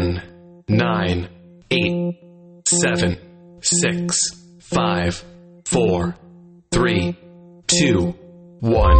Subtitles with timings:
[0.00, 1.28] 10, 9,
[1.70, 2.14] 8,
[2.66, 4.18] 7, 6,
[4.58, 5.24] 5,
[5.66, 6.16] 4,
[6.72, 7.16] 3,
[7.66, 8.14] 2,
[8.60, 8.96] 1.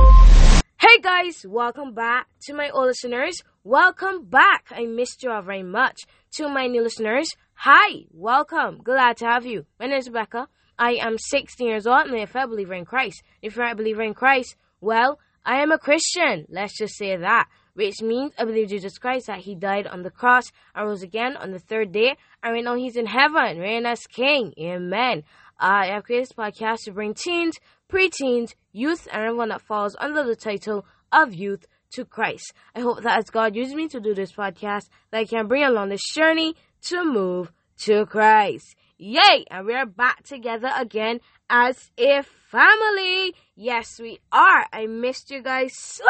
[0.79, 3.41] Hey guys, welcome back to my old listeners.
[3.65, 4.67] Welcome back.
[4.73, 6.03] I missed you all very much.
[6.33, 8.83] To my new listeners, hi, welcome.
[8.85, 9.65] Glad to have you.
[9.79, 10.49] My name is Rebecca.
[10.79, 13.23] I am 16 years old and if I believer in Christ.
[13.41, 16.45] If you're not a believer in Christ, well, I am a Christian.
[16.51, 17.49] Let's just say that.
[17.81, 21.35] Which means I believe Jesus Christ that He died on the cross and rose again
[21.35, 22.15] on the third day.
[22.43, 24.53] And right now He's in heaven, reigning as King.
[24.61, 25.23] Amen.
[25.59, 27.59] I have created this podcast to bring teens,
[27.91, 32.53] preteens, youth, and everyone that falls under the title of youth to Christ.
[32.75, 35.65] I hope that as God uses me to do this podcast, that I can bring
[35.65, 37.51] along this journey to move
[37.85, 38.77] to Christ.
[38.99, 39.47] Yay!
[39.51, 43.35] And we're back together again as a family.
[43.57, 44.67] Yes, we are.
[44.71, 46.05] I missed you guys so.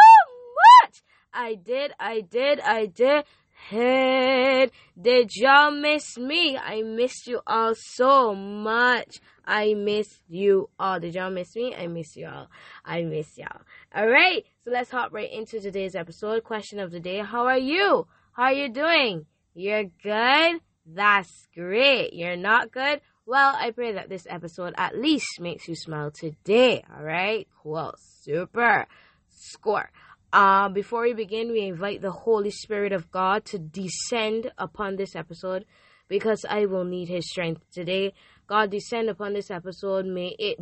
[1.32, 3.24] I did, I did, I did.
[3.68, 4.70] Hey,
[5.00, 6.56] did y'all miss me?
[6.56, 9.20] I missed you all so much.
[9.44, 10.98] I miss you all.
[10.98, 11.74] Did y'all miss me?
[11.74, 12.48] I miss y'all.
[12.84, 13.60] I miss y'all.
[13.94, 14.44] All right.
[14.64, 16.42] So let's hop right into today's episode.
[16.42, 17.18] Question of the day.
[17.18, 18.06] How are you?
[18.32, 19.26] How are you doing?
[19.54, 20.60] You're good?
[20.86, 22.14] That's great.
[22.14, 23.00] You're not good?
[23.26, 26.82] Well, I pray that this episode at least makes you smile today.
[26.92, 27.46] All right.
[27.62, 27.94] Cool.
[27.98, 28.86] Super.
[29.28, 29.90] Score.
[30.32, 35.16] Uh, before we begin, we invite the Holy Spirit of God to descend upon this
[35.16, 35.64] episode
[36.08, 38.14] because I will need His strength today.
[38.46, 40.06] God, descend upon this episode.
[40.06, 40.60] May it,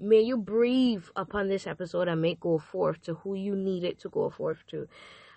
[0.00, 4.00] may you breathe upon this episode and make go forth to who you need it
[4.00, 4.88] to go forth to.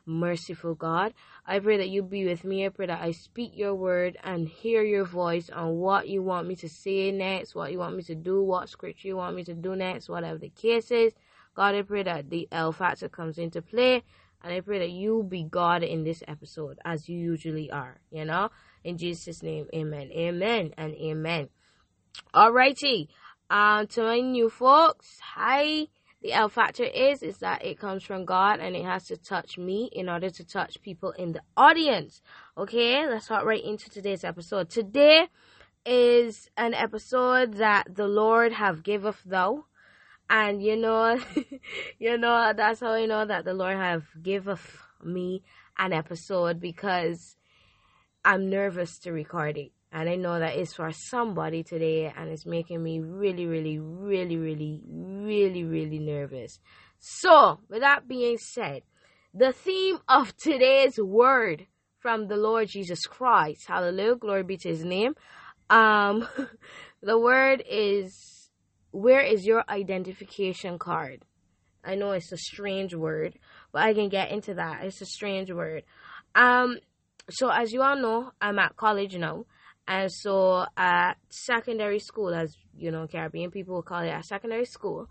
[0.08, 1.14] Merciful God,
[1.45, 2.66] I pray that you be with me.
[2.66, 6.48] I pray that I speak your word and hear your voice on what you want
[6.48, 9.44] me to say next, what you want me to do, what scripture you want me
[9.44, 11.14] to do next, whatever the case is.
[11.56, 14.04] God, I pray that the L factor comes into play.
[14.44, 18.26] And I pray that you be God in this episode as you usually are, you
[18.26, 18.50] know?
[18.84, 20.10] In Jesus' name, amen.
[20.12, 21.50] Amen and amen.
[22.34, 23.10] Alrighty.
[23.52, 25.88] Um, to my new folks, hi.
[26.23, 29.58] The L factor is, is that it comes from God and it has to touch
[29.58, 32.22] me in order to touch people in the audience.
[32.58, 34.70] Okay, let's hop right into today's episode.
[34.70, 35.28] Today
[35.84, 39.66] is an episode that the Lord have giveth thou
[40.31, 41.19] and you know
[41.99, 44.58] you know that's how I know that the Lord have given
[45.03, 45.43] me
[45.77, 47.36] an episode because
[48.23, 49.71] I'm nervous to record it.
[49.92, 54.37] And I know that it's for somebody today and it's making me really really really
[54.37, 56.59] really really really nervous.
[56.99, 58.83] So with that being said
[59.33, 61.67] the theme of today's word
[61.99, 63.67] from the Lord Jesus Christ.
[63.67, 64.15] Hallelujah.
[64.15, 65.13] Glory be to his name.
[65.69, 66.25] Um
[67.03, 68.41] the word is
[68.92, 71.26] where is your identification card?
[71.84, 73.40] I know it's a strange word,
[73.72, 74.84] but I can get into that.
[74.84, 75.84] It's a strange word.
[76.36, 76.78] Um,
[77.30, 79.46] so as you all know, I'm at college now,
[79.88, 84.66] and so at secondary school, as you know, Caribbean people will call it at secondary
[84.66, 85.08] school.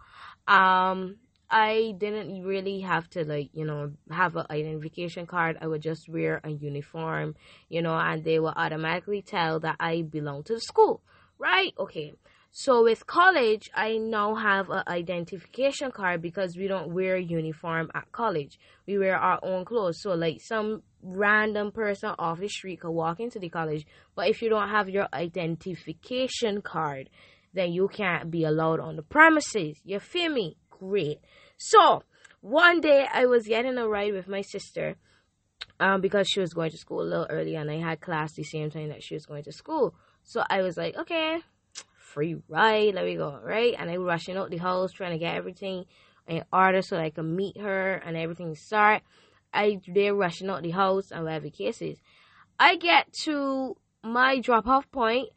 [0.47, 1.17] Um,
[1.51, 5.59] I didn't really have to like, you know, have an identification card.
[5.61, 7.35] I would just wear a uniform,
[7.69, 11.03] you know, and they will automatically tell that I belong to the school,
[11.39, 11.75] right?
[11.77, 12.15] Okay.
[12.53, 18.11] So with college, I now have an identification card because we don't wear uniform at
[18.11, 18.59] college.
[18.87, 20.03] We wear our own clothes.
[20.03, 24.43] So like some random person off the street could walk into the college, but if
[24.43, 27.09] you don't have your identification card,
[27.55, 29.81] then you can't be allowed on the premises.
[29.85, 30.57] You feel me?
[30.71, 31.21] Great.
[31.57, 32.03] So
[32.41, 34.97] one day I was getting a ride with my sister.
[35.79, 38.43] Um, because she was going to school a little early and I had class the
[38.43, 39.95] same time that she was going to school.
[40.25, 41.41] So I was like, okay,
[42.13, 42.95] free ride.
[42.95, 43.75] Let me go, right?
[43.79, 45.85] And I rushing out the house trying to get everything
[46.27, 49.03] in order so I could meet her and everything start.
[49.53, 51.99] I they rushing out the house and whatever cases.
[52.59, 55.29] I get to my drop off point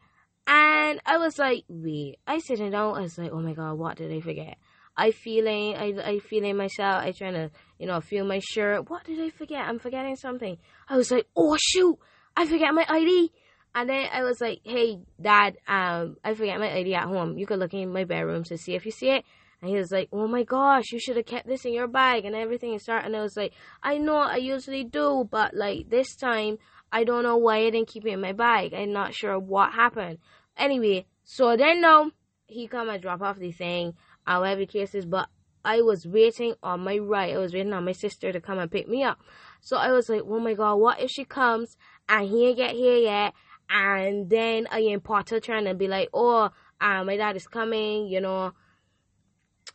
[0.46, 2.20] and I was like, wait.
[2.28, 2.98] I sitting down.
[2.98, 4.58] I was like, oh my god, what did I forget?
[4.96, 7.04] I feeling, I, I feeling myself.
[7.04, 8.90] I trying to, you know, feel my shirt.
[8.90, 9.62] What did I forget?
[9.62, 10.58] I'm forgetting something.
[10.88, 11.98] I was like, oh shoot,
[12.36, 13.32] I forget my ID.
[13.76, 17.38] And then I was like, hey, dad, um, I forget my ID at home.
[17.38, 19.26] You could look in my bedroom to see if you see it.
[19.62, 22.26] And he was like, oh my gosh, you should have kept this in your bag
[22.26, 23.06] and everything and.
[23.06, 26.58] And I was like, I know I usually do, but like this time,
[26.92, 28.74] I don't know why I didn't keep it in my bag.
[28.74, 30.20] I'm not sure what happened.
[30.58, 32.12] Anyway, so then now
[32.46, 33.94] he come and drop off the thing,
[34.28, 35.30] uh, whatever the case but
[35.66, 37.34] I was waiting on my right.
[37.34, 39.20] I was waiting on my sister to come and pick me up.
[39.62, 41.78] So I was like, oh my god, what if she comes
[42.10, 43.34] and he ain't get here yet
[43.74, 48.22] and then Ian Potter trying to be like, oh, uh, my dad is coming, you
[48.22, 48.54] know.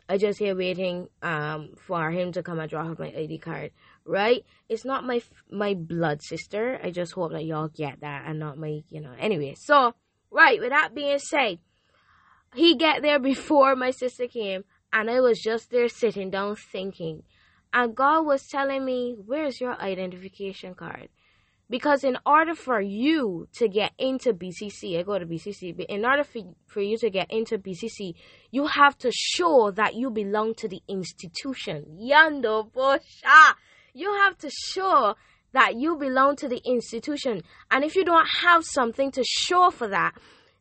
[0.09, 3.73] I just here waiting um for him to come and drop off my ID card,
[4.07, 4.45] right?
[4.69, 6.81] It's not my my blood sister.
[6.83, 9.13] I just hope that y'all get that and not my, you know.
[9.19, 9.95] Anyway, so
[10.31, 10.61] right.
[10.61, 11.59] With that being said,
[12.55, 17.25] he get there before my sister came, and I was just there sitting down thinking,
[17.73, 21.09] and God was telling me, "Where's your identification card?"
[21.71, 26.05] Because in order for you to get into BCC, I go to BCC, but in
[26.05, 28.15] order for, for you to get into BCC,
[28.51, 31.99] you have to show that you belong to the institution.
[32.01, 33.55] Yando Bosha.
[33.93, 35.15] You have to show
[35.53, 37.43] that you belong to the institution.
[37.71, 40.13] And if you don't have something to show for that,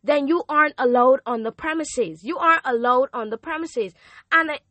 [0.03, 2.23] then you aren't allowed on the premises.
[2.23, 3.93] You aren't allowed on the premises.
[4.31, 4.61] And it,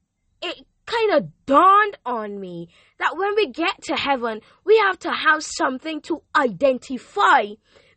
[0.42, 2.68] it kind of dawned on me
[2.98, 7.46] that when we get to heaven, we have to have something to identify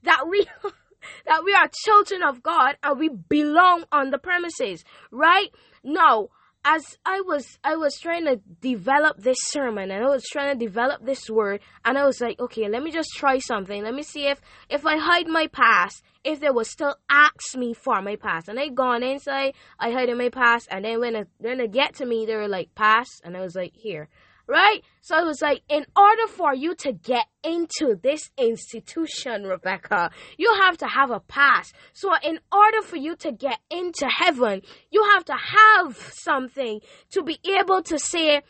[0.04, 0.46] that we
[1.26, 5.50] that we are children of God and we belong on the premises, right?
[5.84, 6.30] No,
[6.66, 10.66] as I was I was trying to develop this sermon and I was trying to
[10.66, 13.84] develop this word and I was like, okay, let me just try something.
[13.84, 17.74] Let me see if if I hide my past, if they will still ask me
[17.74, 18.50] for my past.
[18.50, 21.72] And I gone inside, I hide in my past, and then when it, when it
[21.72, 24.10] get to me, they were like, past, and I was like, here
[24.50, 24.82] right?
[25.02, 30.54] So it was like, in order for you to get into this institution, Rebecca, you
[30.64, 31.72] have to have a pass.
[31.94, 36.82] So in order for you to get into heaven, you have to have something
[37.12, 38.42] to be able to say,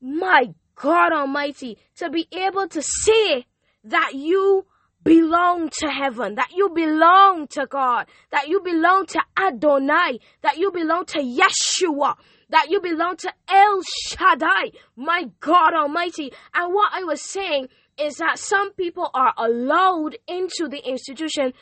[0.00, 3.46] my God Almighty, to be able to say
[3.84, 4.64] that you
[5.02, 10.70] belong to heaven, that you belong to God, that you belong to Adonai, that you
[10.70, 12.14] belong to Yeshua,
[12.50, 16.32] that you belong to El Shaddai, my God Almighty.
[16.54, 17.68] And what I was saying
[17.98, 21.52] is that some people are allowed into the institution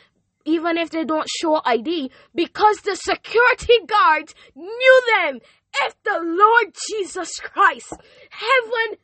[0.45, 5.41] even if they don't show ID because the security guards knew them.
[5.83, 7.93] If the Lord Jesus Christ,
[8.31, 8.99] heaven,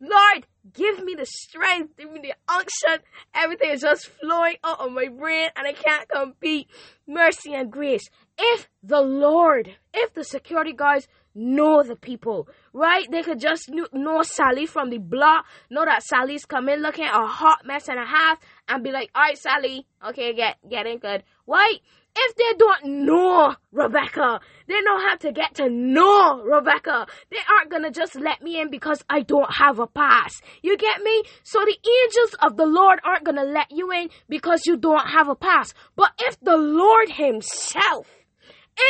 [0.00, 3.04] Lord, give me the strength, give me the unction.
[3.34, 6.68] Everything is just flowing out of my brain and I can't compete.
[7.06, 8.08] Mercy and grace.
[8.38, 13.10] If the Lord, if the security guards know the people, right?
[13.10, 17.66] They could just know Sally from the block, know that Sally's coming looking a hot
[17.66, 18.38] mess and a half,
[18.68, 21.24] and be like, all right, Sally, okay, get, getting good.
[21.46, 21.80] Right?
[22.20, 27.06] If they don't know Rebecca, they know how to get to know Rebecca.
[27.30, 30.40] They aren't gonna just let me in because I don't have a pass.
[30.62, 31.22] You get me?
[31.44, 35.28] So the angels of the Lord aren't gonna let you in because you don't have
[35.28, 35.74] a pass.
[35.94, 38.08] But if the Lord Himself,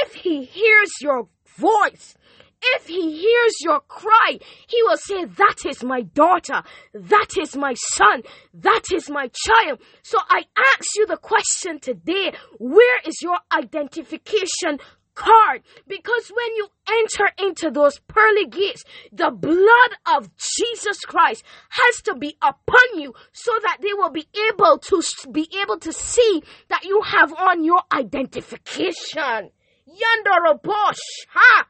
[0.02, 2.14] if He hears your voice,
[2.60, 6.62] if he hears your cry, he will say, That is my daughter,
[6.94, 8.22] that is my son,
[8.54, 9.80] that is my child.
[10.02, 14.78] So I ask you the question today where is your identification
[15.14, 22.02] card because when you enter into those pearly gates, the blood of Jesus Christ has
[22.02, 25.02] to be upon you so that they will be able to
[25.32, 29.50] be able to see that you have on your identification.
[29.88, 30.98] Yandoro Bosch,
[31.30, 31.66] ha!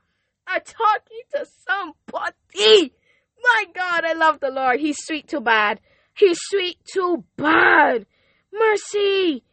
[0.46, 2.92] I'm talking to somebody.
[3.42, 4.80] My God, I love the Lord.
[4.80, 5.80] He's sweet too bad.
[6.14, 8.06] He's sweet too bad.
[8.52, 9.44] Mercy.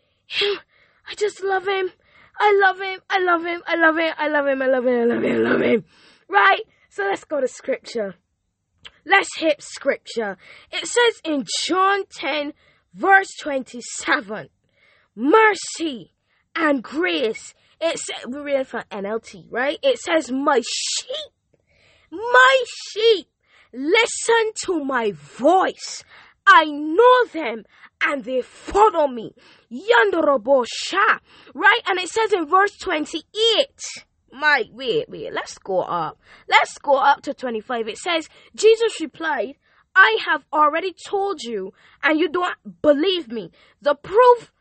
[1.08, 1.92] I just love him.
[2.40, 3.00] I love him.
[3.10, 3.62] I love him.
[3.68, 4.14] I love him.
[4.18, 4.62] I love him.
[4.62, 5.00] I love him.
[5.00, 5.46] I love him.
[5.46, 5.84] I love him.
[6.28, 6.62] Right?
[6.90, 8.16] So let's go to scripture.
[9.06, 10.38] Let's hit scripture.
[10.72, 12.54] It says in John 10,
[12.94, 14.50] verse 27,
[15.16, 16.14] mercy
[16.56, 19.78] and grace it says, we read from NLT, right?
[19.84, 21.34] It says, My sheep,
[22.12, 23.28] my sheep,
[23.74, 26.04] listen to my voice.
[26.48, 27.64] I know them
[28.04, 29.34] and they follow me.
[29.72, 31.20] Yandorobosha,
[31.54, 31.82] right?
[31.88, 33.24] And it says in verse 28,
[34.32, 36.20] my, wait, wait, let's go up.
[36.48, 37.88] Let's go up to 25.
[37.88, 39.56] It says, Jesus replied,
[39.96, 43.52] I have already told you and you don't believe me.
[43.82, 44.52] The proof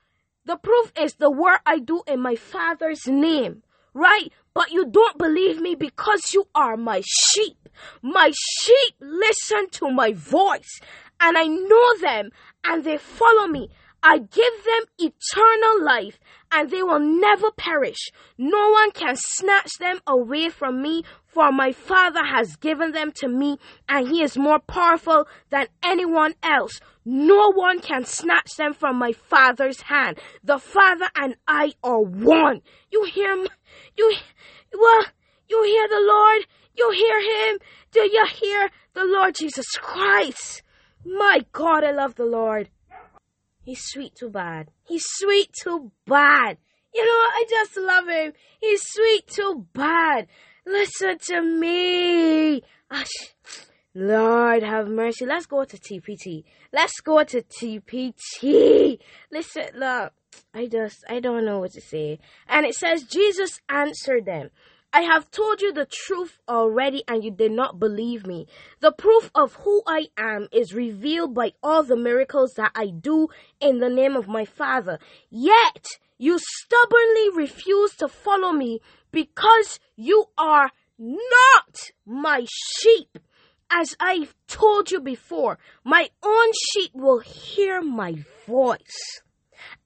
[0.46, 4.30] the proof is the work I do in my Father's name, right?
[4.52, 7.68] But you don't believe me because you are my sheep.
[8.02, 10.80] My sheep listen to my voice,
[11.20, 12.30] and I know them,
[12.62, 13.70] and they follow me.
[14.02, 16.20] I give them eternal life,
[16.52, 18.10] and they will never perish.
[18.36, 23.28] No one can snatch them away from me, for my Father has given them to
[23.28, 26.80] me, and He is more powerful than anyone else.
[27.04, 30.18] No one can snatch them from my Father's hand.
[30.44, 32.62] The Father and I are one.
[32.90, 33.48] You hear me?
[33.98, 34.14] You,
[34.72, 35.04] well,
[35.48, 36.46] you hear the Lord?
[36.76, 37.58] You hear Him?
[37.90, 40.62] Do you hear the Lord Jesus Christ?
[41.04, 42.70] My God, I love the Lord.
[43.64, 44.70] He's sweet too bad.
[44.84, 46.58] He's sweet too bad.
[46.94, 48.32] You know, I just love him.
[48.60, 50.28] He's sweet too bad.
[50.66, 52.62] Listen to me.
[52.90, 53.35] Gosh,
[53.94, 55.26] Lord have mercy.
[55.26, 56.44] Let's go to TPT.
[56.73, 58.99] Let's go to TPT.
[59.30, 60.12] Listen, look,
[60.54, 62.18] I just, I don't know what to say.
[62.49, 64.50] And it says, Jesus answered them.
[64.92, 68.47] I have told you the truth already and you did not believe me.
[68.78, 73.28] The proof of who I am is revealed by all the miracles that I do
[73.61, 75.00] in the name of my Father.
[75.30, 78.80] Yet you stubbornly refuse to follow me
[79.14, 83.18] because you are not my sheep.
[83.71, 88.16] As I've told you before, my own sheep will hear my
[88.47, 89.23] voice.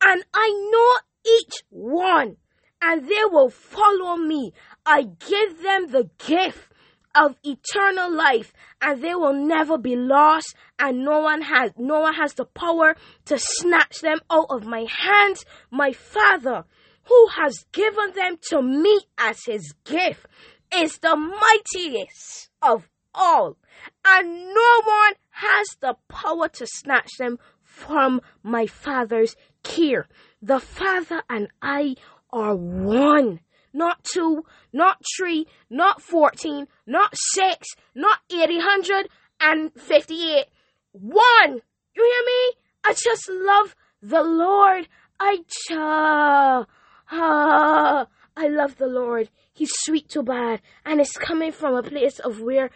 [0.02, 2.36] And I know each one,
[2.82, 4.52] and they will follow me.
[4.84, 6.72] I give them the gift
[7.14, 12.14] of eternal life and they will never be lost and no one has no one
[12.14, 12.94] has the power
[13.24, 16.64] to snatch them out of my hands my father
[17.08, 20.26] who has given them to me as his gift
[20.74, 23.56] is the mightiest of all
[24.04, 30.06] and no one has the power to snatch them from my father's care
[30.42, 31.94] the father and i
[32.30, 33.40] are one
[33.72, 40.46] not two, not three, not 14, not six, not 858.
[40.92, 41.62] One!
[41.94, 42.52] You hear me?
[42.84, 44.88] I just love the Lord.
[45.20, 45.38] I
[45.68, 46.68] just,
[47.10, 49.30] uh, I love the Lord.
[49.52, 50.60] He's sweet to bad.
[50.84, 52.70] And it's coming from a place of where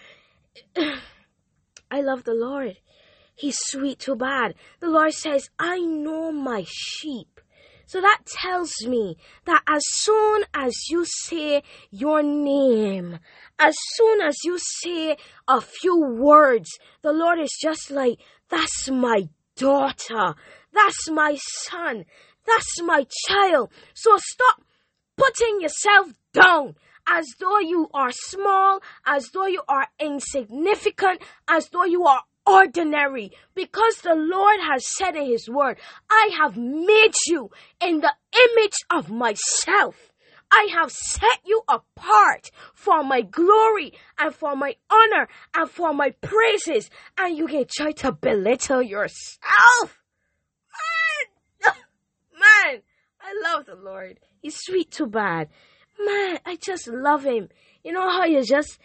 [0.77, 2.79] I love the Lord.
[3.35, 4.55] He's sweet to bad.
[4.81, 7.41] The Lord says, I know my sheep
[7.93, 13.19] so that tells me that as soon as you say your name,
[13.59, 16.71] as soon as you say a few words,
[17.03, 20.35] the Lord is just like, that's my daughter.
[20.73, 22.07] That's my son.
[22.47, 23.71] That's my child.
[23.95, 24.63] So stop
[25.17, 26.75] putting yourself down
[27.07, 33.33] as though you are small, as though you are insignificant, as though you are ordinary
[33.55, 35.79] because the Lord has said in His word,
[36.11, 40.13] I have made you in the image of myself.
[40.51, 46.11] I have set you apart for my glory and for my honor and for my
[46.21, 50.02] praises, and you can try to belittle yourself.
[52.43, 52.83] Man,
[53.21, 54.19] I love the Lord.
[54.41, 55.49] He's sweet to bad.
[56.05, 57.49] Man, I just love him.
[57.85, 58.79] You know how you just,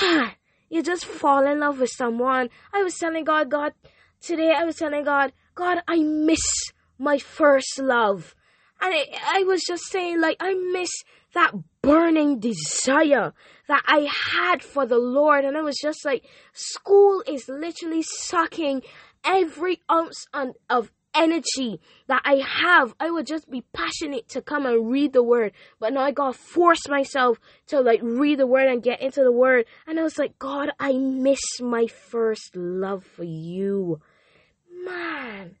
[0.70, 2.48] you just fall in love with someone.
[2.72, 3.72] I was telling God, God,
[4.20, 6.40] today I was telling God, God, I miss
[6.98, 8.34] my first love.
[8.80, 10.90] And it, I was just saying, like, I miss
[11.34, 11.52] that
[11.82, 13.34] burning desire
[13.66, 15.44] that I had for the Lord.
[15.44, 18.82] And I was just like, school is literally sucking
[19.24, 24.66] every ounce and of energy that I have, I would just be passionate to come
[24.66, 25.52] and read the word.
[25.80, 27.38] But now I gotta force myself
[27.68, 29.66] to like read the word and get into the word.
[29.86, 34.00] And I was like, God, I miss my first love for you.
[34.84, 35.56] Man.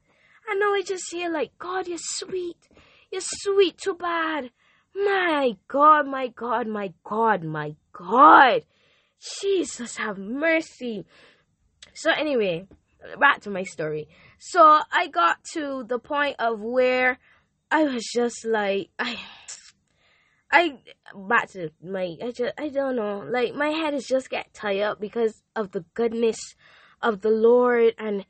[0.50, 2.68] And now I just hear like, God, you're sweet.
[3.10, 4.50] You're sweet too bad.
[4.94, 8.62] My God, my God, my God, my God.
[9.40, 11.04] Jesus have mercy.
[11.94, 12.66] So anyway,
[13.18, 14.08] back to my story.
[14.38, 17.18] So I got to the point of where
[17.70, 19.18] I was just like I
[20.50, 20.78] I
[21.14, 24.82] back to my I just I don't know like my head is just get tired
[24.82, 26.38] up because of the goodness
[27.02, 28.24] of the Lord and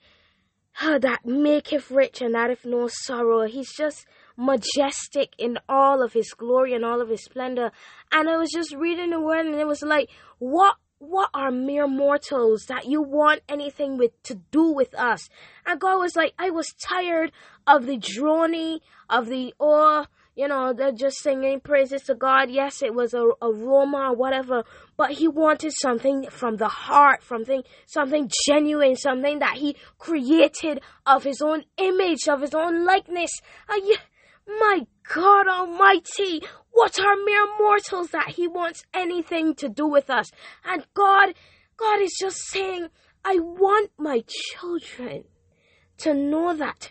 [0.80, 3.46] uh, that maketh rich and that if no sorrow.
[3.46, 4.06] He's just
[4.36, 7.72] majestic in all of his glory and all of his splendor.
[8.12, 10.08] And I was just reading the word and it was like,
[10.38, 15.28] what what are mere mortals that you want anything with to do with us?
[15.66, 17.32] And God was like, I was tired
[17.66, 22.48] of the droning, of the oh, you know, they're just singing praises to God.
[22.48, 24.62] Yes, it was a aroma or whatever,
[24.96, 31.24] but He wanted something from the heart, something, something genuine, something that He created of
[31.24, 33.32] His own image, of His own likeness.
[33.68, 33.96] And you,
[34.48, 40.30] my God Almighty, what are mere mortals that He wants anything to do with us?
[40.64, 41.34] And God,
[41.76, 42.88] God is just saying,
[43.24, 45.24] I want my children
[45.98, 46.90] to know that,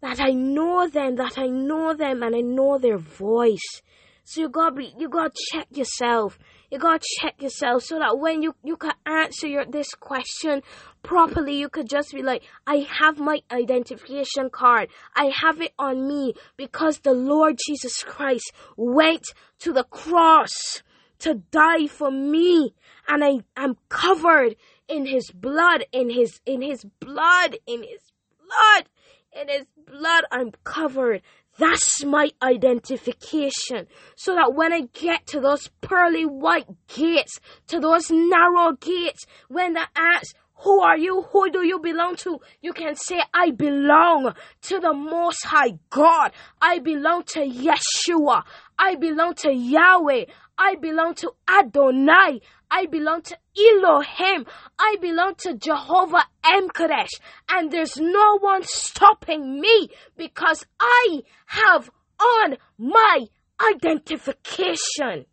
[0.00, 3.82] that I know them, that I know them, and I know their voice.
[4.24, 6.38] So you gotta be, you gotta check yourself.
[6.70, 10.62] You gotta check yourself so that when you, you can answer your, this question
[11.02, 14.88] properly, you could just be like, I have my identification card.
[15.14, 19.24] I have it on me because the Lord Jesus Christ went
[19.60, 20.82] to the cross
[21.20, 22.74] to die for me.
[23.08, 24.56] And I am covered
[24.88, 28.00] in his blood, in his, in his blood, in his
[28.38, 28.88] blood,
[29.32, 30.24] in his blood.
[30.30, 31.22] I'm covered.
[31.58, 33.86] That's my identification.
[34.16, 39.74] So that when I get to those pearly white gates, to those narrow gates, when
[39.74, 41.22] the ants who are you?
[41.22, 42.40] Who do you belong to?
[42.60, 46.32] You can say, I belong to the Most High God.
[46.60, 48.42] I belong to Yeshua.
[48.78, 50.26] I belong to Yahweh.
[50.56, 52.42] I belong to Adonai.
[52.70, 54.46] I belong to Elohim.
[54.78, 57.20] I belong to Jehovah Emkadesh.
[57.48, 61.90] And there's no one stopping me because I have
[62.20, 63.26] on my
[63.60, 65.26] identification.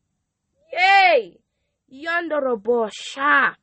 [0.74, 1.40] Yay!
[1.94, 3.56] Yandorobosha.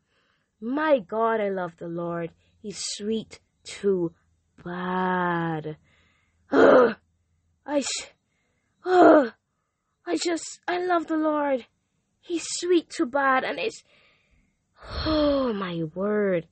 [0.61, 2.31] My God, I love the Lord.
[2.63, 4.13] He's sweet too
[4.65, 5.77] bad.
[6.51, 6.97] Ugh,
[7.67, 7.83] I,
[8.85, 9.33] ugh,
[10.07, 11.67] I just, I love the Lord.
[12.21, 13.83] He's sweet too bad, and it's,
[15.05, 16.47] oh my word.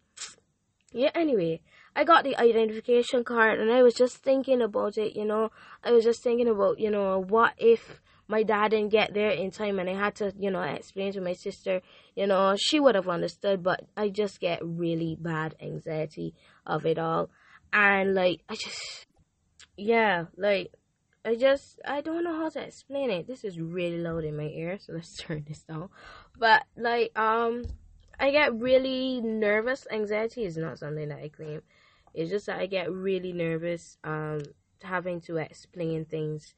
[0.92, 1.60] Yeah, anyway,
[1.96, 5.50] I got the identification card, and I was just thinking about it, you know.
[5.82, 9.50] I was just thinking about, you know, what if my dad didn't get there in
[9.50, 11.82] time and I had to, you know, explain to my sister,
[12.14, 16.34] you know, she would have understood, but I just get really bad anxiety
[16.66, 17.30] of it all.
[17.72, 19.06] And like, I just,
[19.76, 20.72] yeah, like,
[21.24, 23.26] I just, I don't know how to explain it.
[23.26, 25.88] This is really loud in my ear, so let's turn this down.
[26.38, 27.64] But like, um,
[28.18, 29.86] I get really nervous.
[29.90, 31.62] Anxiety is not something that I claim.
[32.12, 34.42] It's just that I get really nervous, um,
[34.82, 36.54] having to explain things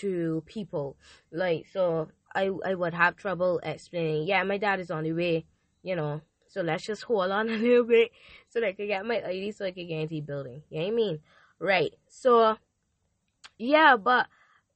[0.00, 0.96] to people.
[1.30, 5.46] Like so I I would have trouble explaining, yeah, my dad is on the way,
[5.82, 6.20] you know.
[6.48, 8.10] So let's just hold on a little bit
[8.48, 10.62] so that I can get my ID so I can get into the building.
[10.70, 11.18] You know what I mean?
[11.58, 11.94] Right.
[12.08, 12.56] So
[13.58, 14.26] yeah, but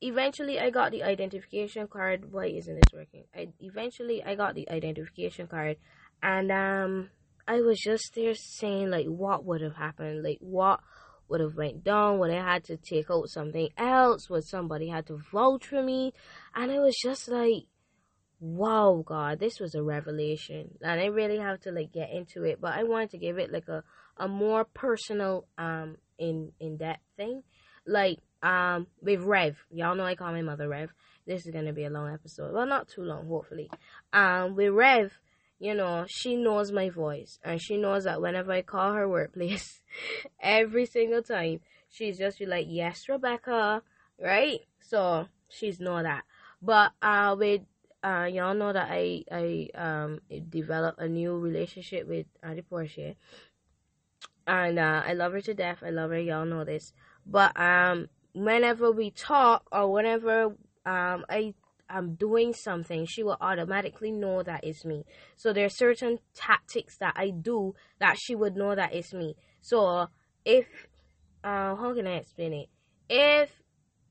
[0.01, 2.33] eventually I got the identification card.
[2.33, 3.25] Why isn't this working?
[3.35, 5.77] I eventually I got the identification card
[6.23, 7.11] and um
[7.47, 10.81] I was just there saying like what would have happened, like what
[11.29, 15.07] would have went down, would I had to take out something else, would somebody had
[15.07, 16.13] to vouch for me,
[16.55, 17.65] and it was just like,
[18.41, 22.61] wow, God, this was a revelation, and I really have to like get into it,
[22.61, 23.83] but I wanted to give it like a
[24.21, 27.43] a more personal um in in depth thing,
[27.87, 30.91] like um with Rev, y'all know I call my mother Rev.
[31.27, 33.71] This is gonna be a long episode, well, not too long, hopefully.
[34.13, 35.13] Um, with Rev
[35.59, 39.81] you know, she knows my voice and she knows that whenever I call her workplace,
[40.41, 43.83] every single time, she's just be like, Yes, Rebecca,
[44.21, 44.61] right?
[44.81, 46.25] So she's know that.
[46.63, 47.63] But uh with
[48.05, 53.15] uh y'all know that I I um developed a new relationship with Auntie Portia.
[54.47, 55.79] And uh I love her to death.
[55.85, 56.93] I love her, y'all know this.
[57.27, 60.45] But um whenever we talk or whenever
[60.87, 61.55] um I
[61.91, 65.05] I'm doing something, she will automatically know that it's me.
[65.37, 69.37] So there are certain tactics that I do that she would know that it's me.
[69.61, 70.09] So
[70.45, 70.67] if
[71.45, 72.69] uh how can I explain it?
[73.09, 73.51] If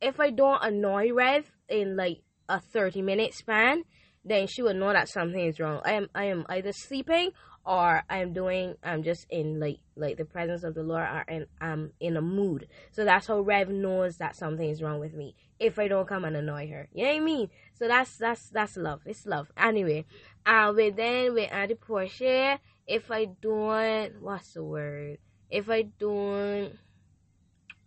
[0.02, 3.84] if I don't annoy Rev in like a 30 minute span,
[4.24, 5.82] then she would know that something is wrong.
[5.86, 7.32] I am I am either sleeping
[7.66, 11.46] or I'm doing I'm just in like like the presence of the Lord or and
[11.62, 12.68] I'm in a mood.
[12.92, 16.26] So that's how Rev knows that something is wrong with me if I don't come
[16.26, 16.88] and annoy her.
[16.94, 17.50] You know what I mean?
[17.74, 19.02] So that's that's that's love.
[19.06, 19.52] It's love.
[19.58, 20.06] Anyway,
[20.46, 25.18] uh with then with Auntie Portia, if I don't what's the word?
[25.50, 26.74] If I don't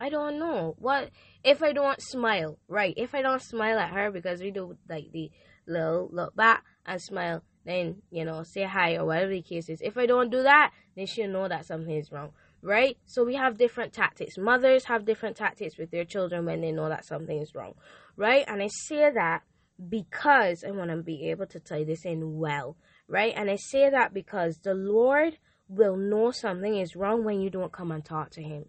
[0.01, 0.75] I don't know.
[0.79, 1.11] What
[1.45, 2.59] if I don't smile?
[2.69, 2.95] Right.
[2.97, 5.31] If I don't smile at her because we do like the
[5.67, 9.81] little look back and smile, then you know, say hi or whatever the case is.
[9.83, 12.97] If I don't do that, then she'll know that something is wrong right?
[13.07, 14.37] So we have different tactics.
[14.39, 17.75] Mothers have different tactics with their children when they know that something is wrong,
[18.17, 18.45] right?
[18.47, 19.43] And I say that
[19.89, 22.77] because I want to be able to tie this in well,
[23.09, 23.33] right?
[23.37, 27.73] And I say that because the Lord will know something is wrong when you don't
[27.73, 28.65] come and talk to Him.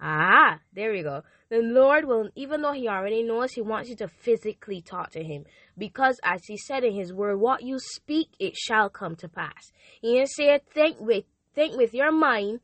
[0.00, 1.22] Ah, there we go.
[1.48, 5.22] The Lord will, even though He already knows, He wants you to physically talk to
[5.22, 5.44] Him.
[5.78, 9.70] Because as He said in His word, what you speak, it shall come to pass.
[10.00, 12.60] He said, think with, think with your mind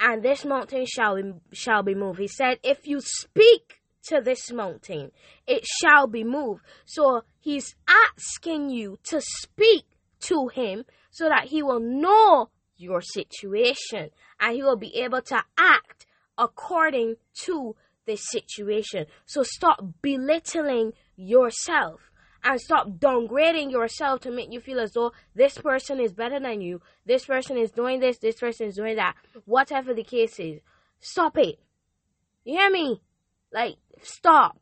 [0.00, 2.20] and this mountain shall be, shall be moved.
[2.20, 5.10] He said, if you speak to this mountain,
[5.46, 6.62] it shall be moved.
[6.84, 9.84] So he's asking you to speak
[10.20, 15.42] to him so that he will know your situation and he will be able to
[15.58, 16.06] act
[16.36, 17.74] according to
[18.06, 19.06] this situation.
[19.26, 22.07] So stop belittling yourself
[22.44, 26.60] and stop downgrading yourself to make you feel as though this person is better than
[26.60, 30.60] you, this person is doing this, this person is doing that, whatever the case is.
[31.00, 31.58] Stop it.
[32.44, 33.02] You hear me?
[33.52, 34.60] Like, stop.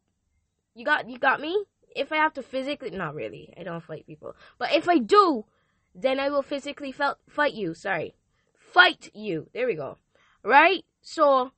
[0.75, 1.65] You got you got me?
[1.95, 4.35] If I have to physically not really, I don't fight people.
[4.59, 5.47] But if I do,
[5.95, 7.73] then I will physically fight you.
[7.75, 8.15] Sorry.
[8.59, 9.49] Fight you.
[9.55, 9.97] There we go.
[10.43, 10.85] Right?
[11.01, 11.53] So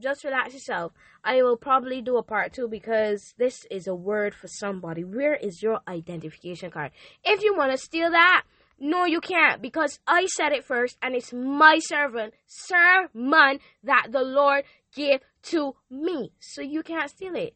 [0.00, 0.92] just relax yourself.
[1.24, 5.04] I will probably do a part two because this is a word for somebody.
[5.04, 6.92] Where is your identification card?
[7.24, 8.44] If you want to steal that,
[8.78, 14.22] no, you can't because I said it first and it's my servant, sermon that the
[14.22, 16.32] Lord gave to me.
[16.40, 17.54] So you can't steal it.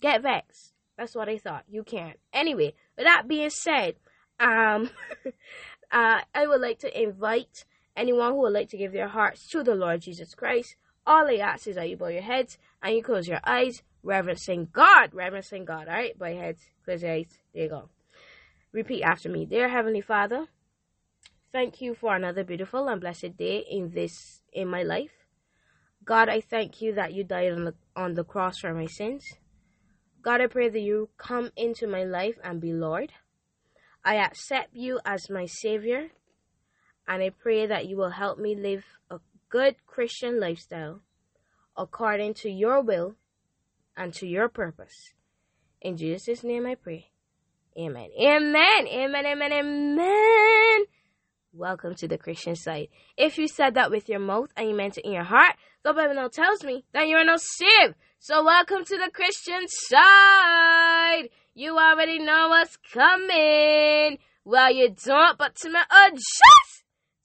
[0.00, 0.72] Get vexed.
[0.98, 1.64] That's what I thought.
[1.68, 2.18] You can't.
[2.32, 3.96] Anyway, with that being said,
[4.40, 4.90] um,
[5.90, 7.64] uh, I would like to invite
[7.96, 10.76] anyone who would like to give their hearts to the Lord Jesus Christ.
[11.06, 14.68] All I ask is that you bow your heads and you close your eyes, reverencing
[14.72, 15.14] God.
[15.14, 15.88] Reverencing God.
[15.88, 17.38] All right, bow your heads, close your eyes.
[17.54, 17.88] There you go.
[18.72, 19.46] Repeat after me.
[19.46, 20.46] Dear Heavenly Father,
[21.52, 25.12] thank you for another beautiful and blessed day in this in my life.
[26.04, 29.24] God, I thank you that you died on the on the cross for my sins.
[30.22, 33.12] God, I pray that you come into my life and be Lord.
[34.04, 36.08] I accept you as my Savior,
[37.06, 39.18] and I pray that you will help me live a
[39.56, 41.00] good Christian lifestyle
[41.78, 43.14] according to your will
[43.96, 45.14] and to your purpose.
[45.80, 47.06] In Jesus' name I pray.
[47.78, 48.10] Amen.
[48.20, 48.86] Amen.
[48.86, 49.24] Amen.
[49.24, 49.52] Amen.
[49.52, 50.84] Amen.
[51.54, 52.88] Welcome to the Christian side.
[53.16, 55.94] If you said that with your mouth and you meant it in your heart, the
[55.94, 57.94] Bible now tells me that you are no saved.
[58.18, 61.30] So welcome to the Christian side.
[61.54, 64.18] You already know what's coming.
[64.44, 66.75] Well, you don't, but to my OGs,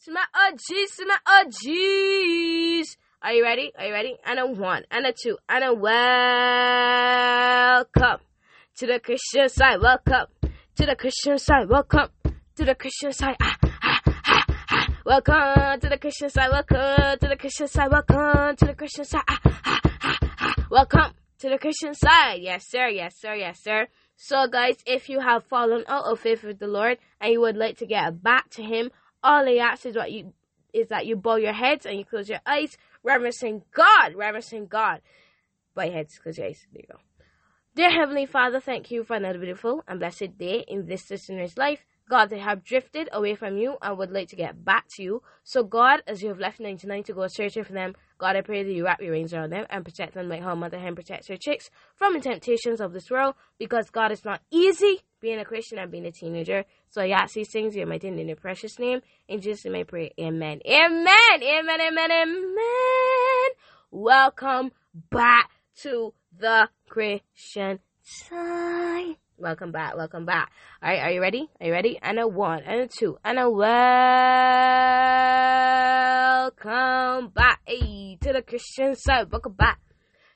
[0.05, 2.97] to my OGs, to my OGs.
[3.21, 3.71] Are you ready?
[3.77, 4.17] Are you ready?
[4.25, 5.91] And a one, and a two, and a welcome
[8.77, 9.79] to the Christian side.
[9.79, 10.25] Welcome
[10.75, 11.69] to the Christian side.
[11.69, 12.07] Welcome
[12.55, 13.35] to the Christian side.
[13.39, 14.87] Ah, ah, ah, ah.
[15.05, 16.49] Welcome to the Christian side.
[16.51, 17.91] Welcome to the Christian side.
[17.91, 19.21] Welcome to the Christian side.
[19.27, 20.55] Ah, ah, ah, ah.
[20.71, 22.41] Welcome to the Christian side.
[22.41, 22.87] Yes, sir.
[22.87, 23.35] Yes, sir.
[23.35, 23.87] Yes, sir.
[24.15, 27.55] So, guys, if you have fallen out of faith with the Lord and you would
[27.55, 28.89] like to get back to Him,
[29.23, 30.33] all I ask is what you
[30.73, 35.01] is that you bow your heads and you close your eyes, reverencing God, reverencing God.
[35.75, 36.65] Bow your heads, close your eyes.
[36.71, 36.99] There you go.
[37.75, 41.85] Dear Heavenly Father, thank you for another beautiful and blessed day in this listener's life.
[42.11, 45.21] God, they have drifted away from you and would like to get back to you.
[45.45, 48.63] So, God, as you have left 99 to go searching for them, God, I pray
[48.63, 51.29] that you wrap your wings around them and protect them like how Mother Hen protects
[51.29, 53.35] her chicks from the temptations of this world.
[53.57, 56.65] Because, God, it's not easy being a Christian and being a teenager.
[56.91, 58.99] So, I ask these things in my dear in your precious name.
[59.29, 60.11] In Jesus' name I pray.
[60.19, 60.59] Amen.
[60.65, 61.41] Amen.
[61.41, 61.81] Amen.
[61.81, 62.11] Amen.
[62.11, 63.51] Amen.
[63.91, 64.71] Welcome
[65.09, 65.49] back
[65.83, 69.15] to the Christian side.
[69.37, 70.51] Welcome back, welcome back.
[70.83, 71.49] Alright, are you ready?
[71.61, 71.97] Are you ready?
[72.01, 73.69] And a one, and a two, and a welcome
[77.29, 77.61] back.
[77.65, 79.31] Hey, to the Christian side.
[79.31, 79.79] Welcome back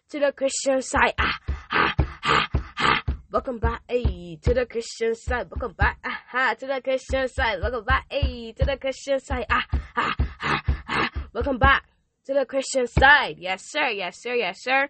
[0.09, 1.13] to the Christian side.
[1.19, 1.37] Ah,
[1.69, 3.03] ah, ah, ah.
[3.29, 5.49] Welcome back, hey, to the Christian side.
[5.51, 7.61] Welcome back, ah, ah, to the Christian side.
[7.61, 9.45] Welcome back, hey, to the Christian side.
[9.49, 11.09] Ah, ah, ah, ah.
[11.33, 11.85] Welcome back
[12.25, 13.37] to the Christian side.
[13.39, 13.87] Yes, sir.
[13.87, 14.33] Yes, sir.
[14.33, 14.89] Yes, sir.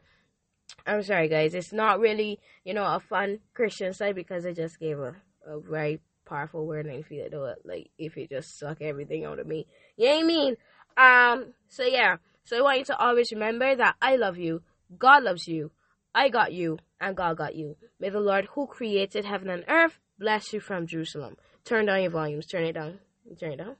[0.88, 1.54] I'm sorry, guys.
[1.54, 5.60] It's not really, you know, a fun Christian side because I just gave a, a
[5.60, 9.38] very powerful word and I feel it though, like if it just suck everything out
[9.38, 9.68] of me.
[9.98, 10.56] You I mean?
[10.98, 12.18] Um, so yeah.
[12.46, 14.64] So I want you to always remember that I love you,
[14.98, 15.70] God loves you,
[16.16, 17.76] I got you, and God got you.
[18.00, 21.38] May the Lord who created heaven and earth bless you from Jerusalem.
[21.64, 22.46] Turn down your volumes.
[22.46, 23.00] Turn it down.
[23.30, 23.76] You turn it down.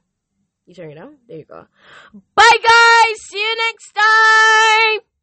[0.66, 1.18] You turn it down.
[1.28, 1.66] There you go.
[2.34, 3.16] Bye guys.
[3.30, 5.06] See you next time.